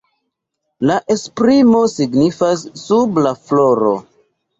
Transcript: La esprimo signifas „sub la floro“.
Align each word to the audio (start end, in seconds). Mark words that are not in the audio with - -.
La 0.91 0.95
esprimo 1.15 1.81
signifas 1.95 2.63
„sub 2.85 3.21
la 3.27 3.35
floro“. 3.51 3.93